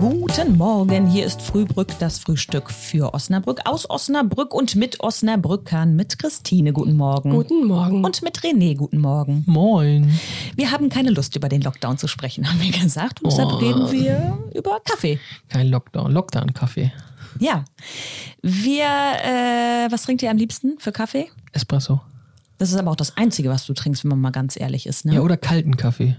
Guten 0.00 0.56
Morgen, 0.56 1.06
hier 1.06 1.24
ist 1.24 1.40
Frühbrück, 1.40 1.96
das 2.00 2.18
Frühstück 2.18 2.68
für 2.68 3.14
Osnabrück, 3.14 3.60
aus 3.64 3.88
Osnabrück 3.88 4.52
und 4.52 4.74
mit 4.74 4.98
Osnabrückern, 5.00 5.94
mit 5.94 6.18
Christine, 6.18 6.72
guten 6.72 6.96
Morgen. 6.96 7.30
Guten 7.30 7.64
Morgen. 7.64 8.04
Und 8.04 8.22
mit 8.22 8.40
René, 8.40 8.76
guten 8.76 8.98
Morgen. 8.98 9.44
Moin. 9.46 10.18
Wir 10.56 10.72
haben 10.72 10.88
keine 10.88 11.10
Lust, 11.10 11.36
über 11.36 11.48
den 11.48 11.60
Lockdown 11.62 11.96
zu 11.96 12.08
sprechen, 12.08 12.48
haben 12.50 12.60
wir 12.60 12.72
gesagt. 12.72 13.22
Und 13.22 13.30
deshalb 13.30 13.52
Oh. 13.52 13.56
reden 13.58 13.92
wir 13.92 14.36
über 14.52 14.80
Kaffee. 14.84 15.20
Kein 15.48 15.68
Lockdown. 15.68 16.10
Lockdown-Kaffee. 16.10 16.92
Ja. 17.38 17.64
Wir, 18.42 18.84
äh, 18.84 19.86
was 19.92 20.02
trinkt 20.02 20.22
ihr 20.22 20.30
am 20.32 20.38
liebsten 20.38 20.78
für 20.80 20.90
Kaffee? 20.90 21.30
Espresso. 21.52 22.00
Das 22.58 22.70
ist 22.72 22.76
aber 22.78 22.90
auch 22.90 22.96
das 22.96 23.16
Einzige, 23.16 23.48
was 23.50 23.64
du 23.66 23.74
trinkst, 23.74 24.02
wenn 24.02 24.08
man 24.10 24.20
mal 24.20 24.30
ganz 24.32 24.58
ehrlich 24.58 24.86
ist. 24.86 25.04
Ne? 25.04 25.14
Ja, 25.14 25.20
oder 25.20 25.36
kalten 25.36 25.76
Kaffee. 25.76 26.16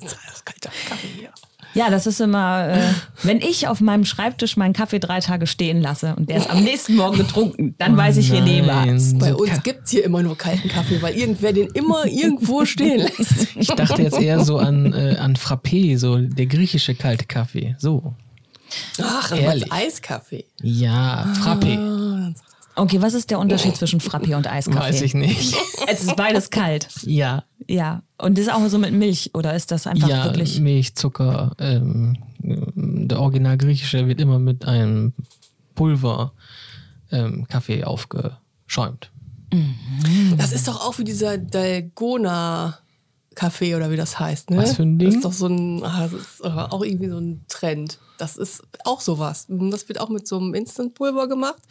Das 0.00 0.12
ist 0.34 0.46
kalter 0.46 0.70
Kaffee 0.88 1.08
hier. 1.18 1.30
Ja, 1.74 1.88
das 1.90 2.06
ist 2.06 2.20
immer, 2.20 2.68
äh, 2.68 2.80
wenn 3.22 3.38
ich 3.38 3.66
auf 3.68 3.80
meinem 3.80 4.04
Schreibtisch 4.04 4.56
meinen 4.56 4.72
Kaffee 4.74 4.98
drei 4.98 5.20
Tage 5.20 5.46
stehen 5.46 5.80
lasse 5.80 6.14
und 6.16 6.28
der 6.28 6.36
ist 6.38 6.50
am 6.50 6.62
nächsten 6.62 6.96
Morgen 6.96 7.16
getrunken, 7.18 7.74
dann 7.78 7.96
weiß 7.96 8.18
ich, 8.18 8.30
war's. 8.66 9.12
Nein. 9.12 9.18
Bei 9.18 9.30
So 9.30 9.38
uns 9.38 9.50
ka- 9.50 9.56
gibt 9.62 9.84
es 9.84 9.90
hier 9.90 10.04
immer 10.04 10.22
nur 10.22 10.36
kalten 10.36 10.68
Kaffee, 10.68 11.00
weil 11.00 11.14
irgendwer 11.14 11.52
den 11.52 11.68
immer 11.68 12.04
irgendwo 12.06 12.64
stehen 12.64 13.00
lässt. 13.00 13.56
Ich 13.56 13.68
dachte 13.68 14.02
jetzt 14.02 14.20
eher 14.20 14.44
so 14.44 14.58
an, 14.58 14.92
äh, 14.92 15.16
an 15.18 15.34
Frappé, 15.36 15.96
so 15.98 16.18
der 16.18 16.46
griechische 16.46 16.94
kalte 16.94 17.24
Kaffee. 17.26 17.74
So. 17.78 18.14
Ach, 19.02 19.32
Ehrlich. 19.32 19.64
ist 19.64 19.72
Eiskaffee. 19.72 20.44
Ja, 20.62 21.26
Frappé. 21.42 21.76
Okay, 22.74 23.02
was 23.02 23.14
ist 23.14 23.30
der 23.30 23.38
Unterschied 23.38 23.76
zwischen 23.76 24.00
Frappé 24.00 24.34
und 24.34 24.46
Eiskaffee? 24.46 24.80
Weiß 24.80 25.02
ich 25.02 25.14
nicht. 25.14 25.56
Es 25.88 26.02
ist 26.02 26.16
beides 26.16 26.50
kalt. 26.50 26.88
Ja. 27.02 27.44
Ja. 27.66 28.02
Und 28.18 28.38
das 28.38 28.46
ist 28.46 28.52
auch 28.52 28.66
so 28.68 28.78
mit 28.78 28.92
Milch 28.92 29.30
oder 29.34 29.54
ist 29.54 29.70
das 29.70 29.86
einfach 29.86 30.08
ja, 30.08 30.24
wirklich? 30.24 30.60
Milch, 30.60 30.94
Zucker. 30.94 31.54
Ähm, 31.58 32.16
der 32.38 33.20
original 33.20 33.58
griechische 33.58 34.06
wird 34.06 34.20
immer 34.20 34.38
mit 34.38 34.64
einem 34.64 35.12
Pulver 35.74 36.32
ähm, 37.10 37.46
Kaffee 37.48 37.84
aufgeschäumt. 37.84 39.10
Das 40.38 40.52
ist 40.52 40.66
doch 40.66 40.86
auch 40.86 40.98
wie 40.98 41.04
dieser 41.04 41.36
Dalgona 41.36 42.78
Kaffee 43.34 43.74
oder 43.74 43.90
wie 43.90 43.96
das 43.96 44.18
heißt, 44.18 44.50
ne? 44.50 44.58
Was 44.58 44.76
für 44.76 44.82
ein 44.82 44.98
Das 44.98 45.08
Ding? 45.08 45.18
ist 45.18 45.24
doch 45.24 45.32
so 45.32 45.46
ein, 45.46 45.82
ah, 45.84 46.08
das 46.10 46.12
ist 46.12 46.44
auch 46.44 46.82
irgendwie 46.82 47.08
so 47.08 47.18
ein 47.18 47.44
Trend. 47.48 47.98
Das 48.18 48.36
ist 48.36 48.62
auch 48.84 49.00
sowas. 49.00 49.46
Das 49.48 49.88
wird 49.88 50.00
auch 50.00 50.08
mit 50.08 50.26
so 50.26 50.38
einem 50.38 50.54
Instant-Pulver 50.54 51.28
gemacht 51.28 51.62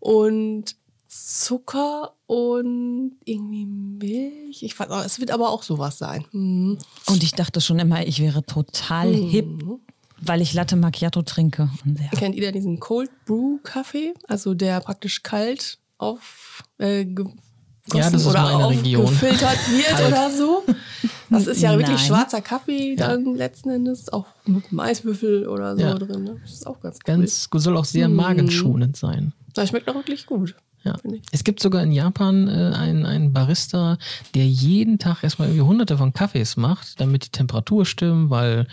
und 0.00 0.76
Zucker 1.08 2.12
und 2.26 3.12
irgendwie 3.24 3.64
Milch. 3.66 4.62
Ich 4.62 4.78
weiß 4.78 4.88
es 5.06 5.20
wird 5.20 5.30
aber 5.30 5.50
auch 5.50 5.62
sowas 5.62 5.98
sein. 5.98 6.24
Mhm. 6.32 6.78
Und 7.06 7.22
ich 7.22 7.32
dachte 7.32 7.60
schon 7.60 7.78
immer, 7.78 8.06
ich 8.06 8.20
wäre 8.20 8.44
total 8.44 9.12
hip, 9.14 9.46
weil 10.20 10.42
ich 10.42 10.52
Latte 10.52 10.76
Macchiato 10.76 11.22
trinke. 11.22 11.70
Ja. 11.84 12.18
Kennt 12.18 12.34
ihr 12.34 12.52
diesen 12.52 12.80
Cold 12.80 13.10
Brew 13.24 13.58
Kaffee? 13.62 14.14
Also 14.28 14.54
der 14.54 14.80
praktisch 14.80 15.22
kalt 15.22 15.78
auf 15.98 16.62
äh, 16.78 17.02
Ja, 17.02 18.10
das 18.10 18.14
ist 18.14 18.26
oder 18.26 18.42
meine 18.42 18.68
Region. 18.70 19.06
gefiltert 19.06 19.58
wird 19.70 20.08
oder 20.08 20.30
so. 20.30 20.64
Das 21.30 21.46
ist 21.46 21.62
ja 21.62 21.70
wirklich 21.72 21.98
Nein. 21.98 22.06
schwarzer 22.06 22.40
Kaffee 22.40 22.94
Ja. 22.94 23.08
dann 23.08 23.34
letzten 23.36 23.70
Endes, 23.70 24.12
auch 24.12 24.26
mit 24.44 24.66
einem 24.70 24.80
Eiswürfel 24.80 25.46
oder 25.48 25.76
so 25.76 25.82
Ja. 25.82 25.94
drin. 25.94 26.24
Ne? 26.24 26.36
Das 26.42 26.52
ist 26.52 26.66
auch 26.66 26.80
ganz, 26.80 26.98
Ganz, 27.00 27.48
soll 27.52 27.76
auch 27.76 27.84
sehr 27.84 28.08
magenschonend 28.08 28.96
sein. 28.96 29.32
Das 29.56 29.70
schmeckt 29.70 29.88
auch 29.88 29.94
wirklich 29.94 30.26
gut. 30.26 30.54
Ja. 30.84 30.94
Es 31.32 31.42
gibt 31.42 31.60
sogar 31.60 31.82
in 31.82 31.90
Japan 31.90 32.46
äh, 32.46 32.76
einen, 32.76 33.04
einen 33.06 33.32
Barista, 33.32 33.98
der 34.34 34.46
jeden 34.46 34.98
Tag 34.98 35.24
erstmal 35.24 35.48
irgendwie 35.48 35.66
hunderte 35.66 35.98
von 35.98 36.12
Kaffees 36.12 36.56
macht, 36.56 37.00
damit 37.00 37.26
die 37.26 37.30
Temperatur 37.30 37.84
stimmt, 37.84 38.30
weil 38.30 38.68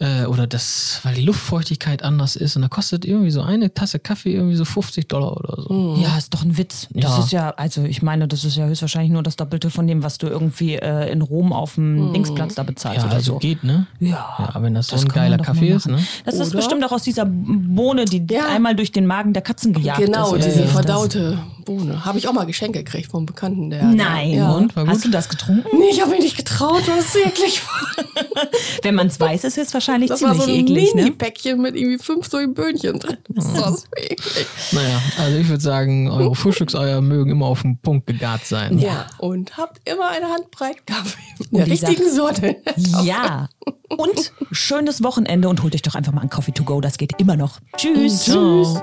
äh, 0.00 0.26
oder 0.26 0.46
das, 0.46 1.00
weil 1.02 1.14
die 1.14 1.22
Luftfeuchtigkeit 1.22 2.02
anders 2.02 2.36
ist. 2.36 2.54
Und 2.56 2.62
da 2.62 2.68
kostet 2.68 3.04
irgendwie 3.04 3.30
so 3.30 3.42
eine 3.42 3.74
Tasse 3.74 3.98
Kaffee 3.98 4.32
irgendwie 4.34 4.54
so 4.54 4.64
50 4.64 5.08
Dollar 5.08 5.36
oder 5.36 5.60
so. 5.62 5.96
Ja, 6.00 6.16
ist 6.16 6.32
doch 6.32 6.42
ein 6.44 6.56
Witz. 6.56 6.86
Das 6.92 7.10
Ja. 7.12 7.18
ist 7.18 7.32
ja, 7.32 7.50
also 7.50 7.82
ich 7.82 8.00
meine, 8.02 8.28
das 8.28 8.44
ist 8.44 8.56
ja 8.56 8.66
höchstwahrscheinlich 8.66 9.10
nur 9.12 9.22
das 9.22 9.36
Doppelte 9.36 9.70
von 9.70 9.86
dem, 9.86 10.02
was 10.02 10.18
du 10.18 10.26
irgendwie 10.28 10.74
äh, 10.76 11.10
in 11.10 11.22
Rom 11.22 11.52
auf 11.52 11.74
dem 11.74 12.12
Dingsplatz 12.12 12.54
da 12.54 12.62
bezahlst 12.62 12.98
Ja, 13.00 13.06
oder 13.06 13.14
also 13.16 13.32
so. 13.34 13.38
geht, 13.38 13.64
ne? 13.64 13.86
Ja, 13.98 14.36
Ja, 14.38 14.62
wenn 14.62 14.74
das, 14.74 14.86
das 14.88 15.00
so 15.00 15.06
ein 15.08 15.12
geiler 15.12 15.38
Kaffee 15.38 15.70
ist, 15.72 15.88
ne? 15.88 15.98
Das 16.24 16.34
ist 16.36 16.48
Oder? 16.48 16.56
bestimmt 16.58 16.84
auch 16.84 16.92
aus 16.92 17.02
dieser 17.02 17.24
Bohne, 17.26 18.04
die 18.04 18.24
Ja. 18.30 18.48
einmal 18.48 18.76
durch 18.76 18.92
den 18.92 19.06
Magen 19.06 19.32
der 19.32 19.42
Katzen 19.42 19.72
gejagt 19.72 19.98
Genau, 20.00 20.26
ist. 20.28 20.32
oder 20.34 20.44
diese 20.46 20.62
ist 20.62 20.72
verdaute 20.72 21.38
Bohne. 21.68 22.02
Habe 22.06 22.16
ich 22.16 22.26
auch 22.26 22.32
mal 22.32 22.46
geschenkt 22.46 22.74
gekriegt 22.74 23.10
vom 23.10 23.26
Bekannten. 23.26 23.68
Der, 23.68 23.84
Nein. 23.84 24.30
Ja. 24.30 24.52
Und? 24.52 24.74
War 24.74 24.84
gut? 24.84 24.94
Hast 24.94 25.04
du 25.04 25.10
das 25.10 25.28
getrunken? 25.28 25.66
Nee, 25.78 25.90
ich 25.90 26.00
habe 26.00 26.12
mich 26.12 26.20
nicht 26.20 26.36
getraut, 26.38 26.82
weil 26.88 26.98
es 26.98 27.14
eklig 27.14 27.62
war. 27.62 28.48
Wenn 28.82 28.94
man 28.94 29.08
es 29.08 29.20
weiß, 29.20 29.44
ist 29.44 29.58
es 29.58 29.74
wahrscheinlich 29.74 30.08
Das 30.08 30.22
war 30.22 30.30
ziemlich 30.32 30.46
so 30.46 30.50
ein 30.50 30.60
eklig, 30.60 30.94
ne? 30.94 31.02
Mini-Päckchen 31.02 31.60
mit 31.60 31.76
irgendwie 31.76 31.98
fünf 32.02 32.26
solchen 32.26 32.54
Böhnchen 32.54 32.98
drin. 32.98 33.18
Das 33.28 33.52
war 33.52 33.76
so 33.76 33.84
eklig. 33.96 34.46
Naja, 34.72 35.02
also 35.18 35.36
ich 35.36 35.48
würde 35.48 35.62
sagen, 35.62 36.10
eure 36.10 36.34
Frühstückseier 36.34 37.02
mögen 37.02 37.32
immer 37.32 37.46
auf 37.46 37.60
den 37.60 37.76
Punkt 37.76 38.06
gegart 38.06 38.46
sein. 38.46 38.78
Ja, 38.78 39.06
und 39.18 39.58
habt 39.58 39.86
immer 39.86 40.08
eine 40.08 40.26
Handbreit 40.26 40.86
Kaffee. 40.86 41.18
Der 41.50 41.66
die 41.66 41.72
richtigen 41.72 42.10
Sorte. 42.10 42.56
Ja. 43.04 43.50
Und 43.88 44.32
schönes 44.52 45.02
Wochenende 45.02 45.50
und 45.50 45.62
holt 45.62 45.74
euch 45.74 45.82
doch 45.82 45.94
einfach 45.94 46.12
mal 46.12 46.22
ein 46.22 46.30
Coffee 46.30 46.52
to 46.52 46.64
go. 46.64 46.80
Das 46.80 46.96
geht 46.96 47.20
immer 47.20 47.36
noch. 47.36 47.60
Tschüss. 47.76 48.24
Ciao. 48.24 48.82